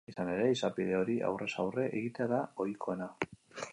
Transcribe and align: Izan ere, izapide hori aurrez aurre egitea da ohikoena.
Izan 0.09 0.29
ere, 0.35 0.45
izapide 0.53 0.95
hori 1.01 1.17
aurrez 1.29 1.49
aurre 1.65 1.85
egitea 1.99 2.29
da 2.33 2.43
ohikoena. 2.67 3.11